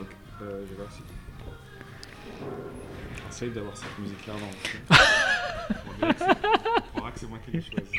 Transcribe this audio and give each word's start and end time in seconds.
ok, 0.00 0.06
euh, 0.42 0.62
je 0.64 0.68
vais 0.70 0.76
voir 0.76 0.88
si. 0.90 1.02
Essaye 3.30 3.50
d'avoir 3.50 3.76
cette 3.76 3.98
musique-là 3.98 4.34
dans 4.34 4.50
On 6.02 6.98
verra 6.98 7.10
que 7.12 7.18
c'est 7.20 7.28
moi 7.28 7.38
qui 7.44 7.50
l'ai 7.52 7.62
choisi. 7.62 7.96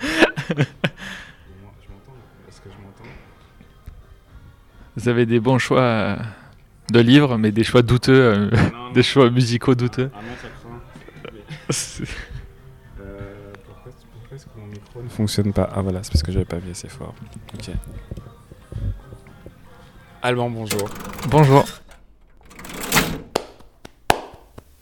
Je 0.46 1.90
m'entends 1.90 2.16
Est-ce 2.48 2.60
que 2.60 2.70
je 2.70 2.76
m'entends? 2.82 3.10
Vous 4.96 5.08
avez 5.08 5.26
des 5.26 5.40
bons 5.40 5.58
choix 5.58 5.80
euh, 5.80 6.16
de 6.90 7.00
livres, 7.00 7.36
mais 7.36 7.50
des 7.52 7.64
choix 7.64 7.82
douteux, 7.82 8.12
euh, 8.12 8.50
Non, 8.72 8.90
des 8.94 9.02
choix 9.02 9.30
musicaux 9.30 9.74
douteux. 9.74 10.10
Ah 10.14 10.20
non, 10.22 10.34
ça 10.40 10.48
craint. 10.48 12.04
Euh, 13.00 13.52
pourquoi, 13.66 13.92
pourquoi 14.12 14.36
est-ce 14.36 14.46
que 14.46 14.58
mon 14.58 14.66
micro 14.66 15.02
ne 15.02 15.08
fonctionne 15.08 15.52
pas 15.52 15.68
Ah 15.74 15.82
voilà, 15.82 16.02
c'est 16.02 16.12
parce 16.12 16.22
que 16.22 16.32
j'avais 16.32 16.44
pas 16.44 16.58
vu 16.58 16.70
assez 16.70 16.88
fort. 16.88 17.14
Ok. 17.54 17.70
Alban, 20.26 20.48
bonjour. 20.48 20.88
Bonjour. 21.28 21.66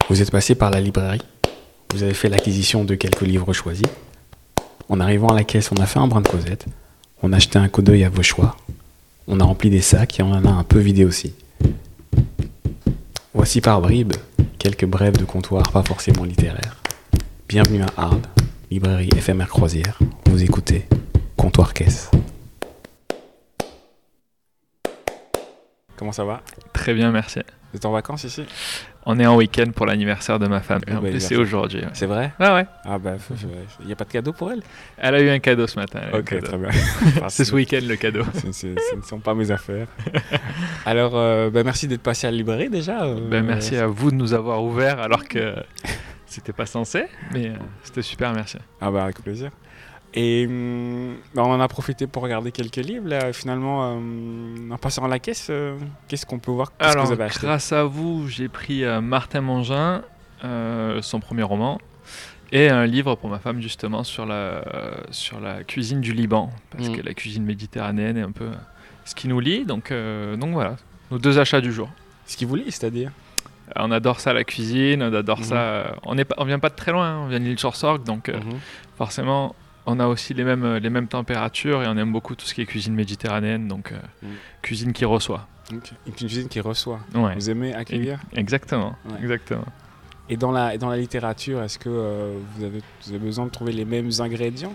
Vous 0.09 0.23
êtes 0.23 0.30
passé 0.30 0.55
par 0.55 0.70
la 0.70 0.80
librairie. 0.80 1.20
Vous 1.92 2.05
avez 2.05 2.14
fait 2.14 2.28
l'acquisition 2.28 2.84
de 2.84 2.95
quelques 2.95 3.23
livres 3.23 3.52
choisis. 3.52 3.88
En 4.88 5.00
arrivant 5.00 5.30
à 5.30 5.34
la 5.34 5.42
caisse, 5.42 5.73
on 5.73 5.83
a 5.83 5.86
fait 5.86 5.98
un 5.98 6.06
brin 6.06 6.20
de 6.20 6.28
causette. 6.28 6.66
On 7.24 7.33
a 7.33 7.38
acheté 7.38 7.59
un 7.59 7.69
coup 7.69 7.83
d'œil 7.83 8.05
à 8.05 8.09
vos 8.09 8.23
choix. 8.23 8.56
On 9.27 9.41
a 9.41 9.45
rempli 9.45 9.69
des 9.69 9.80
sacs 9.80 10.20
et 10.20 10.23
on 10.23 10.30
en 10.30 10.45
a 10.45 10.50
un 10.50 10.62
peu 10.62 10.78
vidé 10.78 11.05
aussi. 11.05 11.34
Voici 13.34 13.61
par 13.61 13.80
bribes 13.80 14.14
quelques 14.61 14.86
brèves 14.86 15.16
de 15.16 15.24
comptoir 15.24 15.72
pas 15.72 15.83
forcément 15.83 16.22
littéraires. 16.22 16.80
Bienvenue 17.48 17.83
à 17.83 17.88
Arles, 17.97 18.22
librairie 18.70 19.11
éphémère 19.16 19.48
croisière. 19.48 19.98
Vous 20.27 20.41
écoutez 20.41 20.86
Comptoir 21.36 21.74
Caisse. 21.74 22.12
Comment 26.02 26.11
ça 26.11 26.24
va? 26.24 26.42
Très 26.73 26.95
bien, 26.95 27.12
merci. 27.12 27.38
Vous 27.70 27.77
êtes 27.77 27.84
en 27.84 27.92
vacances 27.92 28.24
ici? 28.24 28.45
On 29.06 29.20
est 29.20 29.27
en 29.27 29.36
week-end 29.36 29.70
pour 29.72 29.86
l'anniversaire 29.86 30.41
de 30.41 30.48
ma 30.48 30.61
femme. 30.61 30.81
Ah 30.91 30.95
bah, 31.00 31.11
c'est 31.20 31.36
aujourd'hui. 31.36 31.78
ouais. 31.78 31.91
C'est 31.92 32.06
vrai? 32.06 32.33
Ah 32.41 32.55
ouais. 32.56 32.67
Ah 32.84 32.98
bah, 32.98 33.12
il 33.78 33.86
n'y 33.86 33.92
a 33.92 33.95
pas 33.95 34.03
de 34.05 34.11
cadeau 34.11 34.33
pour 34.33 34.50
elle? 34.50 34.62
Elle 34.98 35.14
a 35.14 35.20
eu 35.20 35.30
un 35.30 35.39
cadeau 35.39 35.69
ce 35.69 35.78
matin. 35.78 36.00
Ok, 36.12 36.42
très 36.42 36.58
bien. 36.58 36.70
C'est 37.28 37.45
ce 37.45 37.55
week-end 37.55 37.83
le 37.86 37.95
cadeau. 37.95 38.25
Ce, 38.53 38.67
ne 38.67 39.03
sont 39.08 39.20
pas 39.20 39.34
mes 39.34 39.53
affaires. 39.53 39.86
Alors, 40.86 41.12
euh, 41.14 41.50
bah, 41.50 41.62
merci 41.62 41.86
d'être 41.86 42.03
passé 42.03 42.27
à 42.27 42.33
la 42.33 42.36
librairie 42.36 42.69
déjà. 42.69 43.05
euh, 43.05 43.20
Ben, 43.30 43.47
merci 43.47 43.77
à 43.77 43.86
vous 43.86 44.11
de 44.11 44.17
nous 44.17 44.34
avoir 44.34 44.64
ouvert 44.64 44.98
alors 44.98 45.23
que 45.28 45.55
c'était 46.27 46.53
pas 46.53 46.67
censé, 46.67 47.05
mais 47.33 47.50
euh, 47.50 47.55
c'était 47.84 48.03
super, 48.03 48.33
merci. 48.33 48.58
Ah 48.80 48.91
bah 48.91 49.05
avec 49.05 49.23
plaisir. 49.23 49.53
Et 50.14 50.46
hum, 50.46 51.14
bah, 51.34 51.42
on 51.44 51.52
en 51.52 51.60
a 51.60 51.68
profité 51.68 52.06
pour 52.06 52.22
regarder 52.22 52.52
quelques 52.52 52.77
livres. 52.77 53.08
Là, 53.08 53.32
finalement, 53.32 53.96
euh, 53.96 54.70
en 54.70 54.77
passant 54.78 55.05
à 55.05 55.08
la 55.08 55.18
caisse, 55.18 55.46
euh, 55.50 55.78
qu'est-ce 56.08 56.27
qu'on 56.27 56.38
peut 56.38 56.50
voir? 56.50 56.77
Que 56.77 56.84
Alors, 56.84 57.06
vous 57.06 57.12
avez 57.12 57.24
acheté? 57.24 57.46
grâce 57.46 57.72
à 57.72 57.84
vous, 57.84 58.28
j'ai 58.28 58.48
pris 58.48 58.84
euh, 58.84 59.00
Martin 59.00 59.40
Mangin, 59.40 60.02
euh, 60.44 61.00
son 61.00 61.20
premier 61.20 61.42
roman, 61.44 61.80
et 62.50 62.68
un 62.68 62.84
livre 62.84 63.14
pour 63.14 63.30
ma 63.30 63.38
femme 63.38 63.62
justement 63.62 64.05
sur 64.05 64.27
la, 64.27 64.62
sur 65.10 65.40
la 65.40 65.64
cuisine 65.64 66.02
du 66.02 66.12
Liban, 66.12 66.50
parce 66.70 66.88
Mm. 66.90 66.96
que 66.96 67.00
la 67.00 67.14
cuisine 67.14 67.44
méditerranéenne 67.44 68.18
est 68.18 68.22
un 68.22 68.33
peu 68.33 68.50
ce 69.06 69.14
qui 69.14 69.28
nous 69.28 69.40
lie. 69.40 69.64
Donc, 69.64 69.90
donc 69.92 70.52
voilà, 70.52 70.77
nos 71.10 71.18
deux 71.18 71.38
achats 71.38 71.62
du 71.62 71.72
jour. 71.72 71.88
Ce 72.27 72.36
qui 72.36 72.44
vous 72.44 72.56
lit, 72.56 72.70
c'est-à-dire? 72.70 73.10
On 73.77 73.90
adore 73.90 74.20
ça 74.20 74.34
la 74.34 74.44
cuisine, 74.44 75.02
on 75.02 75.14
adore 75.14 75.38
Mhm. 75.38 75.44
ça. 75.44 75.94
on 76.02 76.18
est 76.18 76.30
on 76.36 76.44
vient 76.44 76.58
pas 76.58 76.68
de 76.68 76.74
très 76.74 76.92
loin, 76.92 77.06
hein, 77.06 77.20
on 77.24 77.28
vient 77.28 77.40
de 77.40 77.44
l'île 77.46 77.58
sur 77.58 77.74
Sorgue, 77.77 78.05
donc 78.05 78.28
Mhm. 78.28 78.58
forcément 78.98 79.55
on 79.86 79.98
a 80.00 80.06
aussi 80.06 80.34
les 80.34 80.44
mêmes, 80.44 80.77
les 80.77 80.91
mêmes 80.91 81.08
températures 81.08 81.83
et 81.83 81.88
on 81.88 81.97
aime 81.97 82.12
beaucoup 82.12 82.34
tout 82.36 82.47
ce 82.47 82.55
qui 82.55 82.61
est 82.62 82.66
cuisine 82.66 82.94
méditerranéenne, 82.94 83.69
donc 83.69 83.92
euh, 83.92 83.97
Mm. 84.22 84.27
cuisine 84.62 84.92
qui 84.92 85.05
reçoit. 85.05 85.48
Une 86.06 86.12
cuisine 86.12 86.48
qui 86.48 86.61
reçoit. 86.61 87.00
Ouais. 87.14 87.34
Vous 87.34 87.48
aimez 87.50 87.74
accueillir 87.74 88.20
Exactement, 88.34 88.97
Ouais. 89.06 89.19
exactement. 89.22 89.64
Et 90.28 90.36
dans 90.36 90.52
la, 90.52 90.74
et 90.74 90.78
dans 90.78 90.89
la 90.89 90.97
littérature, 90.97 91.62
est-ce 91.62 91.78
que 91.78 91.89
euh, 91.91 92.39
vous, 92.55 92.64
avez, 92.64 92.78
vous 93.05 93.11
avez 93.11 93.18
besoin 93.18 93.46
de 93.46 93.51
trouver 93.51 93.73
les 93.73 93.84
mêmes 93.84 94.11
ingrédients? 94.20 94.74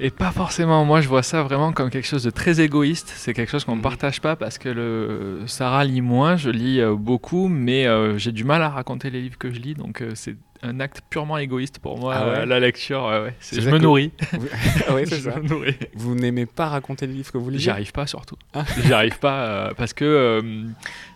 Et 0.00 0.10
pas 0.10 0.30
forcément, 0.30 0.84
moi 0.84 1.00
je 1.00 1.08
vois 1.08 1.24
ça 1.24 1.42
vraiment 1.42 1.72
comme 1.72 1.90
quelque 1.90 2.06
chose 2.06 2.22
de 2.22 2.30
très 2.30 2.60
égoïste, 2.60 3.12
c'est 3.16 3.34
quelque 3.34 3.50
chose 3.50 3.64
qu'on 3.64 3.72
ne 3.72 3.78
Mhm. 3.78 3.82
partage 3.82 4.20
pas 4.20 4.36
parce 4.36 4.56
que 4.56 4.68
le... 4.68 5.42
Sarah 5.46 5.84
lit 5.84 6.00
moins, 6.02 6.36
je 6.36 6.50
lis 6.50 6.80
euh, 6.80 6.94
beaucoup, 6.94 7.48
mais 7.48 7.86
euh, 7.86 8.16
j'ai 8.16 8.30
du 8.30 8.44
mal 8.44 8.62
à 8.62 8.68
raconter 8.68 9.10
les 9.10 9.20
livres 9.22 9.38
que 9.38 9.52
je 9.52 9.58
lis, 9.58 9.74
donc 9.74 10.04
c'est 10.14 10.36
un 10.62 10.80
acte 10.80 11.02
purement 11.08 11.38
égoïste 11.38 11.78
pour 11.78 11.98
moi, 11.98 12.14
Ah 12.16 12.26
ouais 12.28 12.36
euh, 12.38 12.46
la 12.46 12.60
lecture, 12.60 13.04
ouais, 13.04 13.20
ouais. 13.22 13.34
C'est- 13.40 13.56
C'est 13.56 13.62
je 13.62 13.70
me 13.70 13.78
que- 13.78 13.82
nourris. 13.82 14.10
Ah 14.88 14.94
oui, 14.94 15.02
c'est 15.06 15.16
Je 15.16 15.30
ça. 15.30 15.36
me 15.38 15.48
nourris. 15.48 15.76
Vous 15.94 16.14
n'aimez 16.14 16.46
pas 16.46 16.66
raconter 16.68 17.06
les 17.06 17.12
livres 17.14 17.30
que 17.32 17.38
vous 17.38 17.50
lisez 17.50 17.64
J'y 17.64 17.70
arrive 17.70 17.92
pas 17.92 18.06
surtout. 18.06 18.36
Ah. 18.54 18.64
J'y 18.84 18.92
arrive 18.92 19.18
pas 19.18 19.40
euh, 19.44 19.72
parce 19.76 19.92
que 19.92 20.04
euh, 20.04 20.62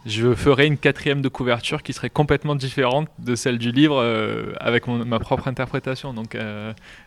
je 0.07 0.35
ferai 0.35 0.67
une 0.67 0.77
quatrième 0.79 1.23
de 1.23 1.29
couverture 1.29 1.83
qui 1.83 1.93
serait 1.93 2.11
complètement 2.11 2.55
différente 2.55 3.09
de 3.19 3.35
celle 3.35 3.59
du 3.59 3.73
livre 3.73 4.01
avec 4.61 4.87
mon- 4.87 5.05
ma 5.05 5.19
propre 5.19 5.49
interprétation. 5.49 6.13
Donc 6.15 6.37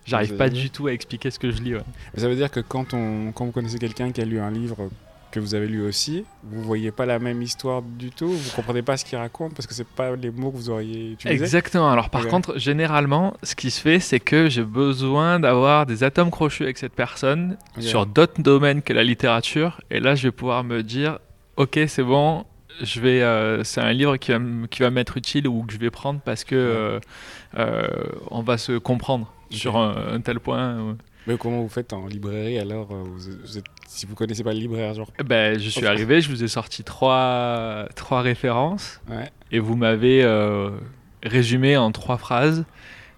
j'arrive 0.06 0.36
pas 0.38 0.50
du 0.50 0.70
tout 0.70 0.88
à 0.88 0.94
expliquer 0.94 1.32
ce 1.32 1.40
que 1.40 1.52
je 1.52 1.62
lis. 1.62 1.76
Ça 2.16 2.28
veut 2.28 2.36
dire 2.36 2.52
que 2.52 2.60
quand, 2.60 2.94
on, 2.94 3.32
quand 3.34 3.46
vous 3.46 3.52
connaissez 3.52 3.80
quelqu'un 3.80 4.12
qui 4.12 4.22
a 4.22 4.26
lu 4.26 4.40
un 4.40 4.52
livre 4.52 4.90
que 5.36 5.40
vous 5.40 5.56
avez 5.56 5.68
lu 5.68 5.82
aussi, 5.86 6.26
vous 6.44 6.62
voyez 6.62 6.92
pas 6.92 7.06
la 7.06 7.20
même 7.20 7.42
histoire 7.42 7.82
du 7.82 8.10
tout, 8.10 8.28
vous 8.30 8.52
comprenez 8.56 8.82
pas 8.82 8.98
ce 8.98 9.06
qu'il 9.06 9.18
raconte 9.18 9.54
parce 9.54 9.68
que 9.68 9.74
c'est 9.74 9.88
pas 9.88 10.16
les 10.16 10.32
mots 10.32 10.52
que 10.52 10.58
vous 10.58 10.70
auriez 10.70 11.12
utilisés. 11.12 11.44
Exactement. 11.44 11.92
Alors 11.92 12.10
par 12.10 12.28
contre, 12.28 12.58
généralement, 12.58 13.36
ce 13.44 13.56
qui 13.56 13.70
se 13.72 13.80
fait, 13.82 14.00
c'est 14.00 14.20
que 14.20 14.50
j'ai 14.50 14.64
besoin 14.64 15.40
d'avoir 15.40 15.86
des 15.86 16.04
atomes 16.04 16.32
crochus 16.32 16.64
avec 16.64 16.78
cette 16.78 16.94
personne 16.94 17.58
sur 17.80 18.06
d'autres 18.06 18.42
domaines 18.42 18.82
que 18.82 18.94
la 18.94 19.04
littérature. 19.04 19.82
Et 19.92 20.00
là, 20.00 20.16
je 20.16 20.28
vais 20.28 20.32
pouvoir 20.32 20.64
me 20.64 20.82
dire, 20.84 21.20
ok, 21.58 21.80
c'est 21.88 22.04
bon. 22.04 22.46
Je 22.82 23.00
vais, 23.00 23.22
euh, 23.22 23.64
c'est 23.64 23.80
un 23.80 23.94
livre 23.94 24.18
qui 24.18 24.32
va, 24.32 24.40
qui 24.70 24.82
va 24.82 24.90
m'être 24.90 25.16
utile 25.16 25.48
ou 25.48 25.64
que 25.64 25.72
je 25.72 25.78
vais 25.78 25.90
prendre 25.92 26.20
parce 26.20 26.44
que 26.44 26.56
euh, 26.56 27.00
euh, 27.58 27.88
on 28.32 28.42
va 28.42 28.58
se 28.58 28.78
comprendre 28.78 29.32
sur 29.50 29.78
un, 29.78 29.96
un 30.14 30.20
tel 30.20 30.40
point. 30.42 30.78
ouais. 30.82 30.94
Mais 31.28 31.38
comment 31.38 31.62
vous 31.62 31.70
faites 31.70 31.92
en 31.94 32.06
librairie 32.08 32.60
alors 32.60 32.90
euh, 32.92 33.04
vous, 33.04 33.32
vous 33.44 33.58
êtes- 33.58 33.66
Si 33.88 34.06
vous 34.06 34.16
connaissez 34.16 34.44
pas 34.44 34.54
le 34.54 34.60
libraire, 34.60 34.94
genre? 34.94 35.10
Eh 35.20 35.24
Ben, 35.24 35.60
je 35.60 35.70
suis 35.70 35.86
arrivé, 35.88 36.22
je 36.22 36.30
vous 36.30 36.44
ai 36.44 36.48
sorti 36.48 36.84
trois, 36.84 37.88
trois 37.96 38.22
références 38.22 39.02
Ouais. 39.10 39.30
et 39.52 39.60
vous 39.60 39.76
m'avez 39.76 40.24
euh, 40.24 40.70
résumé 41.24 41.78
en 41.78 41.92
trois 41.92 42.18
phrases 42.18 42.66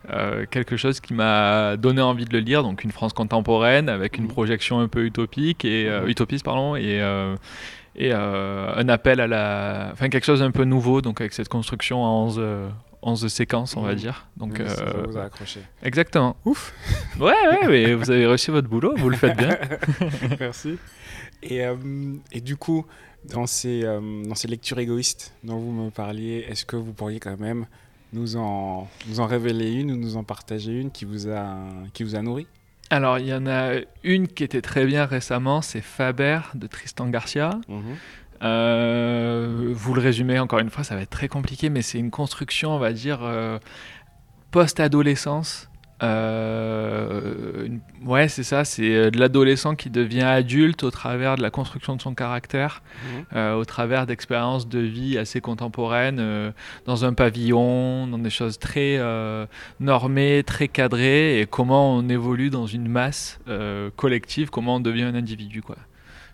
euh, 0.09 0.45
quelque 0.49 0.77
chose 0.77 1.01
qui 1.01 1.13
m'a 1.13 1.75
donné 1.75 2.01
envie 2.01 2.23
de 2.23 2.31
le 2.33 2.39
lire. 2.39 2.63
Donc 2.63 2.83
une 2.85 2.91
France 2.91 3.11
contemporaine 3.13 3.89
avec 3.89 4.17
une 4.17 4.23
Mhm. 4.25 4.29
projection 4.29 4.79
un 4.79 4.87
peu 4.87 5.03
utopique 5.05 5.65
et 5.65 5.89
euh, 5.89 6.03
Mhm. 6.03 6.09
utopiste 6.09 6.45
pardon 6.45 6.75
et 6.77 7.01
euh, 7.01 7.35
et 7.99 8.13
un 8.13 8.87
appel 8.89 9.19
à 9.19 9.25
la, 9.25 9.89
enfin 9.91 10.07
quelque 10.09 10.23
chose 10.25 10.39
d'un 10.41 10.51
peu 10.51 10.63
nouveau. 10.65 11.01
Donc 11.01 11.19
avec 11.19 11.33
cette 11.33 11.49
construction 11.49 12.03
en 12.03 12.25
11, 12.25 12.35
euh, 12.39 12.69
11 13.01 13.27
séquences, 13.27 13.75
on 13.77 13.81
va 13.81 13.91
Mhm. 13.91 13.95
dire. 13.97 14.27
Donc 14.37 14.57
Oui, 14.59 14.69
ça 14.69 14.81
euh, 14.83 15.03
vous 15.07 15.17
a 15.17 15.23
accroché. 15.23 15.61
exactement. 15.83 16.35
Ouf 16.45 16.73
Ouais, 17.19 17.25
ouais, 17.31 17.67
mais 17.67 17.93
vous 17.93 18.09
avez 18.11 18.25
réussi 18.27 18.51
votre 18.51 18.67
boulot, 18.67 18.93
vous 18.97 19.09
le 19.09 19.17
faites 19.17 19.37
bien. 19.37 19.57
Merci. 20.39 20.77
Et, 21.43 21.65
euh, 21.65 21.75
et 22.31 22.41
du 22.41 22.55
coup, 22.57 22.85
dans 23.29 23.45
ces, 23.47 23.83
euh, 23.83 24.23
dans 24.23 24.35
ces 24.35 24.47
lectures 24.47 24.79
égoïstes 24.79 25.33
dont 25.43 25.57
vous 25.57 25.71
me 25.71 25.89
parliez, 25.89 26.45
est-ce 26.49 26.65
que 26.65 26.75
vous 26.75 26.93
pourriez 26.93 27.19
quand 27.19 27.39
même 27.39 27.65
nous 28.13 28.37
en, 28.37 28.87
nous 29.07 29.19
en 29.19 29.25
révéler 29.27 29.71
une 29.73 29.91
ou 29.91 29.95
nous 29.97 30.15
en 30.17 30.23
partager 30.23 30.71
une 30.79 30.91
qui 30.91 31.05
vous 31.05 31.27
a, 31.29 31.57
qui 31.93 32.03
vous 32.03 32.15
a 32.15 32.21
nourri? 32.21 32.47
Alors, 32.89 33.19
il 33.19 33.27
y 33.27 33.33
en 33.33 33.45
a 33.47 33.73
une 34.03 34.29
qui 34.29 34.45
était 34.45 34.61
très 34.61 34.85
bien 34.85 35.05
récemment, 35.05 35.61
c'est 35.61 35.81
Faber 35.81 36.39
de 36.55 36.67
Tristan 36.67 37.09
Garcia. 37.09 37.59
Euh, 38.43 39.71
vous 39.73 39.93
le 39.93 40.01
résumez 40.01 40.39
encore 40.39 40.59
une 40.59 40.69
fois, 40.69 40.83
ça 40.83 40.95
va 40.95 41.01
être 41.01 41.09
très 41.09 41.27
compliqué, 41.27 41.69
mais 41.69 41.81
c'est 41.81 41.97
une 41.99 42.11
construction, 42.11 42.71
on 42.71 42.79
va 42.79 42.93
dire, 42.93 43.19
euh, 43.23 43.57
post-adolescence. 44.51 45.69
Euh, 46.03 47.65
une- 47.65 47.79
ouais, 48.05 48.27
c'est 48.27 48.43
ça, 48.43 48.63
c'est 48.65 48.93
euh, 48.93 49.09
de 49.09 49.19
l'adolescent 49.19 49.73
qui 49.75 49.89
devient 49.89 50.21
adulte 50.21 50.83
au 50.83 50.91
travers 50.91 51.37
de 51.37 51.41
la 51.41 51.49
construction 51.49 51.95
de 51.95 52.01
son 52.01 52.13
caractère, 52.13 52.83
euh, 53.35 53.55
au 53.55 53.65
travers 53.65 54.05
d'expériences 54.05 54.67
de 54.67 54.77
vie 54.79 55.17
assez 55.17 55.41
contemporaines, 55.41 56.53
dans 56.85 57.03
un 57.05 57.13
pavillon, 57.13 58.05
dans 58.05 58.19
des 58.19 58.29
choses 58.29 58.59
très 58.59 58.99
normées, 59.79 60.43
très 60.45 60.67
cadrées, 60.67 61.39
et 61.41 61.45
comment 61.47 61.95
on 61.95 62.07
évolue 62.09 62.51
dans 62.51 62.67
une 62.67 62.87
masse 62.87 63.39
collective, 63.95 64.49
comment 64.51 64.75
on 64.75 64.79
devient 64.79 65.03
un 65.03 65.15
individu, 65.15 65.61
quoi. 65.63 65.77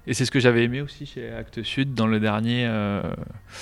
Et 0.05 0.13
c'est 0.13 0.25
ce 0.25 0.31
que 0.31 0.41
j'avais 0.41 0.65
aimé 0.65 0.81
aussi 0.81 1.05
chez 1.05 1.31
Actes 1.31 1.63
Sud 1.63 1.93
dans 1.93 2.07
le 2.07 2.19
dernier. 2.19 2.65
euh, 2.67 3.01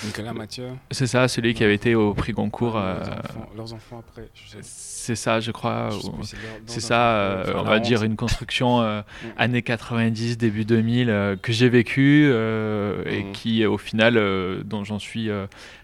Nicolas 0.04 0.32
Mathieu 0.32 0.66
c'est 0.90 1.06
ça, 1.06 1.28
celui 1.28 1.54
qui 1.54 1.62
avait 1.62 1.76
été 1.76 1.94
au 1.94 2.14
prix 2.14 2.32
Goncourt. 2.32 2.76
euh, 2.76 2.94
leurs, 2.98 3.12
enfants, 3.18 3.48
leurs 3.56 3.72
enfants 3.74 3.98
après. 4.08 4.28
C'est 4.60 5.14
ça, 5.14 5.38
je 5.38 5.52
crois. 5.52 5.90
ou- 6.04 6.20
c'est 6.66 6.80
ça, 6.80 7.12
euh, 7.14 7.42
enfin, 7.42 7.52
on 7.58 7.62
va 7.62 7.76
honte. 7.76 7.82
dire 7.82 8.02
une 8.02 8.16
construction 8.16 8.80
Mm. 8.82 9.02
années 9.36 9.62
90, 9.62 10.36
début 10.36 10.64
2000 10.64 11.10
euh, 11.10 11.36
que 11.36 11.52
j'ai 11.52 11.68
vécu 11.68 12.24
et 12.26 13.22
Mm. 13.22 13.32
qui, 13.32 13.64
au 13.64 13.78
final, 13.78 14.14
dont 14.64 14.82
j'en 14.82 14.98
suis. 14.98 15.30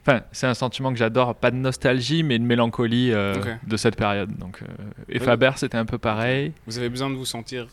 Enfin, 0.04 0.22
c'est 0.32 0.48
un 0.48 0.54
sentiment 0.54 0.90
que 0.92 0.98
j'adore, 0.98 1.36
pas 1.36 1.52
de 1.52 1.56
nostalgie, 1.56 2.24
mais 2.24 2.36
de 2.40 2.44
mélancolie 2.44 3.10
de 3.10 3.76
cette 3.76 3.94
période. 3.96 4.36
Donc, 4.38 4.60
et 5.08 5.18
Oui. 5.20 5.24
Faber, 5.24 5.52
c'était 5.56 5.78
un 5.78 5.86
peu 5.86 5.98
pareil. 5.98 6.52
Vous 6.66 6.78
avez 6.78 6.88
besoin 6.88 7.10
de 7.10 7.14
vous 7.14 7.26
sentir 7.26 7.68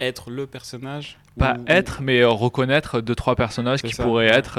être 0.00 0.30
le 0.30 0.46
personnage 0.46 1.18
Pas 1.38 1.56
être, 1.66 2.02
mais 2.02 2.24
reconnaître 2.24 3.00
deux, 3.00 3.14
trois 3.14 3.36
personnages 3.36 3.82
qui 3.82 3.94
pourraient 3.94 4.26
être, 4.26 4.58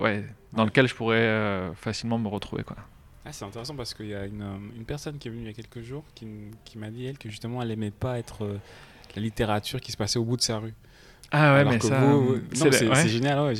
ouais, 0.00 0.24
dans 0.52 0.64
lesquels 0.64 0.88
je 0.88 0.94
pourrais 0.94 1.70
facilement 1.74 2.18
me 2.18 2.28
retrouver. 2.28 2.62
Quoi. 2.62 2.76
Ah, 3.24 3.32
c'est 3.32 3.44
intéressant 3.44 3.74
parce 3.74 3.94
qu'il 3.94 4.08
y 4.08 4.14
a 4.14 4.26
une, 4.26 4.44
une, 4.76 4.84
personne 4.84 5.18
qui 5.18 5.28
est 5.28 5.30
venue 5.30 5.42
il 5.44 5.46
y 5.46 5.50
a 5.50 5.54
quelques 5.54 5.80
jours 5.80 6.04
qui, 6.14 6.26
qui 6.64 6.78
m'a 6.78 6.90
dit, 6.90 7.06
elle, 7.06 7.18
que 7.18 7.28
justement, 7.28 7.62
elle 7.62 7.70
aimait 7.70 7.90
pas 7.90 8.18
être 8.18 8.58
la 9.16 9.22
littérature 9.22 9.80
qui 9.80 9.92
se 9.92 9.96
passait 9.96 10.18
au 10.18 10.24
bout 10.24 10.36
de 10.36 10.42
sa 10.42 10.58
rue. 10.58 10.74
Ah 11.36 11.54
ouais, 11.54 11.64
mais 11.64 11.80
ça. 11.80 12.70
c'est 12.70 13.08
génial, 13.08 13.40
ouais, 13.40 13.54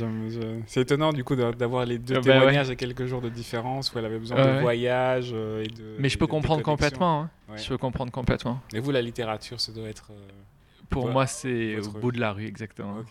c'est 0.67 0.83
étonnant 0.83 1.13
du 1.13 1.25
coup 1.25 1.35
d'avoir 1.35 1.85
les 1.85 1.99
deux 1.99 2.17
ah 2.17 2.21
bah 2.21 2.35
témoignages 2.35 2.71
à 2.71 2.77
quelques 2.77 3.07
jours 3.07 3.21
de 3.21 3.29
différence 3.29 3.93
où 3.93 3.99
elle 3.99 4.05
avait 4.05 4.19
besoin 4.19 4.37
de 4.37 4.61
voyage 4.61 5.31
euh, 5.33 5.65
et 5.65 5.67
de. 5.67 5.97
Mais 5.99 6.09
je 6.09 6.17
peux 6.17 6.27
comprendre 6.27 6.63
complètement. 6.63 7.23
Hein. 7.23 7.57
Je 7.57 7.69
peux 7.69 7.79
comprendre 7.79 8.13
complètement. 8.13 8.61
Et 8.73 8.81
vous, 8.81 8.91
la 8.91 9.03
littérature, 9.03 9.61
ça 9.61 9.73
doit 9.73 9.89
être. 9.89 10.13
Euh, 10.13 10.31
Pour 10.91 11.09
moi, 11.09 11.27
c'est 11.27 11.79
au 11.79 11.91
bout 11.93 12.13
de 12.13 12.21
la 12.21 12.33
rue, 12.33 12.47
exactement. 12.47 13.03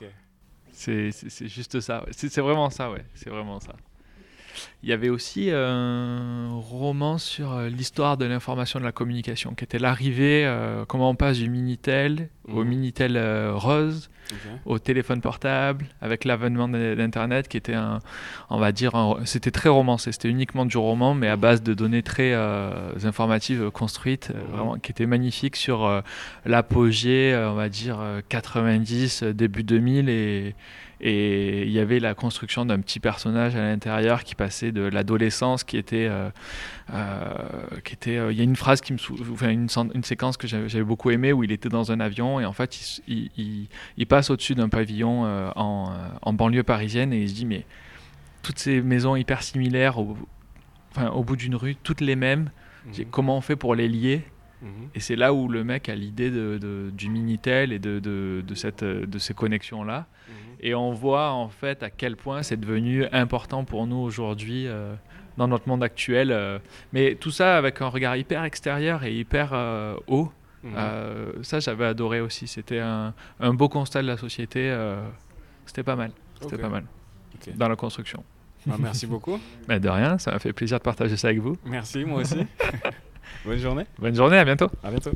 C'est 0.72 1.12
juste 1.48 1.80
ça. 1.80 2.06
C'est 2.12 2.42
vraiment 2.42 2.70
ça, 2.70 2.92
ouais. 2.92 3.06
C'est 3.14 3.30
vraiment 3.30 3.60
ça. 3.60 3.76
Il 4.84 4.90
y 4.90 4.94
avait 4.94 5.10
aussi 5.10 5.50
un 5.52 6.50
roman 6.54 7.18
sur 7.18 7.54
euh, 7.54 7.70
l'histoire 7.70 8.18
de 8.18 8.26
l'information 8.26 8.80
de 8.80 8.86
la 8.86 8.92
communication, 8.92 9.54
qui 9.54 9.64
était 9.64 9.80
l'arrivée, 9.80 10.50
comment 10.88 11.10
on 11.10 11.16
passe 11.16 11.38
du 11.38 11.50
Minitel 11.50 12.30
au 12.48 12.64
mhm. 12.64 12.68
Minitel 12.68 13.52
rose, 13.54 14.10
au 14.66 14.80
téléphone 14.80 15.22
portable, 15.22 15.86
avec 16.02 16.26
l'avènement 16.26 16.68
d'Internet, 16.68 17.48
qui 17.48 17.58
était 17.58 17.74
un, 17.74 18.00
on 18.50 18.58
va 18.58 18.72
dire, 18.72 18.94
c'était 19.26 19.52
très 19.52 19.70
romancé, 19.70 20.12
c'était 20.12 20.30
uniquement 20.30 20.66
du 20.66 20.78
roman, 20.78 21.14
mais 21.14 21.28
à 21.28 21.36
base 21.36 21.62
de 21.62 21.74
données 21.74 22.04
très 22.04 22.34
euh, 22.34 22.92
informatives 23.04 23.72
construites, 23.72 24.32
euh, 24.34 24.40
vraiment, 24.52 24.78
qui 24.78 24.92
était 24.92 25.06
magnifique 25.06 25.56
sur 25.56 25.86
euh, 25.86 26.02
l'apogée, 26.46 27.36
on 27.50 27.54
va 27.54 27.70
dire, 27.70 28.00
90, 28.30 29.24
début 29.24 29.64
2000 29.64 30.10
et 30.10 30.56
et 31.06 31.64
il 31.64 31.72
y 31.72 31.80
avait 31.80 32.00
la 32.00 32.16
construction 32.16 32.66
d'un 32.66 32.80
petit 32.80 33.02
personnage 33.02 33.58
à 33.58 33.62
l'intérieur 33.62 34.24
qui 34.24 34.36
passait 34.36 34.72
de 34.72 34.84
l'adolescence, 34.84 35.66
qui 35.66 35.76
était, 35.76 36.08
euh, 36.10 36.30
euh, 36.94 37.26
qui 37.84 37.94
était. 37.94 38.18
Euh, 38.18 38.32
il 38.32 38.38
y 38.38 38.42
a 38.42 38.46
une 38.46 38.56
phrase 38.56 38.80
qui 38.80 38.94
me, 38.94 39.00
enfin 39.34 39.50
une, 39.50 39.68
une 39.94 40.04
séquence 40.06 40.38
que 40.38 40.48
j'avais 40.48 40.84
beaucoup 40.84 41.12
aimée 41.12 41.34
où 41.34 41.44
il 41.44 41.52
était 41.52 41.68
dans 41.68 41.92
un 41.92 42.00
avion 42.00 42.40
et 42.40 42.46
en 42.46 42.54
fait 42.54 43.02
il, 43.10 43.30
il, 43.36 43.68
il 43.98 44.08
passe 44.08 44.30
au-dessus 44.30 44.56
d'un 44.56 44.70
pavillon 44.70 45.26
en, 45.58 45.94
en, 46.22 46.34
banlieue 46.34 46.64
parisienne 46.64 47.12
et 47.12 47.22
il 47.22 47.30
se 47.30 47.36
dit 47.36 47.46
mais 47.46 47.66
toutes 48.42 48.60
ces 48.60 48.82
maisons 48.82 49.18
hyper 49.18 49.44
similaires, 49.44 50.00
au, 50.00 50.16
enfin 50.92 51.10
au 51.10 51.26
bout 51.26 51.36
d'une 51.36 51.56
rue, 51.56 51.76
toutes 51.76 52.00
les 52.00 52.16
mêmes. 52.16 52.50
Mhm. 52.86 53.06
Comment 53.12 53.36
on 53.36 53.42
fait 53.42 53.58
pour 53.58 53.76
les 53.76 53.90
lier 53.90 54.24
et 54.96 55.00
c'est 55.00 55.16
là 55.16 55.34
où 55.34 55.48
le 55.48 55.64
mec 55.64 55.90
a 55.90 55.96
l'idée 55.96 56.30
de, 56.32 56.92
du 56.94 57.10
Minitel 57.10 57.74
et 57.74 57.80
de, 57.80 58.00
de, 58.00 58.56
cette, 58.56 58.84
de 58.84 59.20
ces 59.20 59.34
connexions-là. 59.34 60.08
Mhm. 60.28 60.36
Et 60.62 60.76
on 60.76 60.92
voit 60.94 61.32
en 61.32 61.50
fait 61.50 61.84
à 61.84 61.90
quel 61.90 62.16
point 62.16 62.44
c'est 62.44 62.58
devenu 62.58 63.06
important 63.12 63.66
pour 63.66 63.88
nous 63.88 63.98
aujourd'hui 63.98 64.68
euh, 64.68 64.96
dans 65.38 65.48
notre 65.48 65.68
monde 65.68 65.84
actuel. 65.84 66.32
Euh. 66.32 66.60
mais 66.94 67.16
tout 67.16 67.32
ça 67.32 67.58
avec 67.58 67.82
un 67.82 67.88
regard 67.88 68.16
hyper 68.16 68.44
extérieur 68.44 69.04
et 69.04 69.14
hyper 69.14 69.52
euh, 69.54 69.96
haut. 70.08 70.32
Mhm. 70.64 71.44
ça, 71.44 71.60
j'avais 71.60 71.86
adoré 71.86 72.22
aussi. 72.22 72.48
C'était 72.48 72.80
un, 72.80 73.14
un, 73.42 73.54
beau 73.54 73.68
constat 73.68 74.02
de 74.02 74.08
la 74.08 74.16
société. 74.16 74.74
C'était 75.66 75.84
pas 75.84 75.98
mal. 75.98 76.12
C'était 76.40 76.58
pas 76.58 76.70
mal. 76.70 76.86
Dans 77.56 77.68
la 77.68 77.76
construction. 77.76 78.24
Bah, 78.66 78.76
merci 78.80 79.06
beaucoup. 79.06 79.38
Mais 79.68 79.82
de 79.82 79.90
rien, 79.90 80.18
ça 80.18 80.32
m'a 80.32 80.40
fait 80.40 80.54
plaisir 80.54 80.78
de 80.78 80.84
partager 80.84 81.18
ça 81.18 81.28
avec 81.28 81.42
vous. 81.42 81.58
Merci, 81.66 82.06
moi 82.06 82.22
aussi. 82.22 82.38
Bonne 83.46 83.60
journée. 83.60 83.86
Bonne 84.00 84.16
journée, 84.16 84.38
à 84.38 84.46
bientôt. 84.46 84.70
À 84.84 84.90
bientôt. 84.90 85.12